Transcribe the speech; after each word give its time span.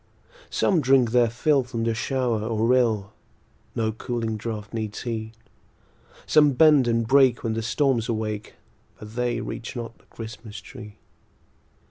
Some 0.49 0.81
drink 0.81 1.11
their 1.11 1.29
fill 1.29 1.61
from 1.63 1.83
the 1.83 1.93
shower 1.93 2.41
or 2.43 2.65
rill; 2.67 3.13
No 3.75 3.91
cooling 3.91 4.35
draught 4.35 4.73
needs 4.73 5.03
he; 5.03 5.31
Some 6.25 6.53
bend 6.53 6.87
and 6.87 7.05
break 7.05 7.43
when 7.43 7.53
the 7.53 7.61
storms 7.61 8.09
awake, 8.09 8.55
But 8.97 9.15
they 9.15 9.41
reach 9.41 9.75
not 9.75 9.99
the 9.99 10.05
Christmas 10.05 10.59
tree. 10.59 10.95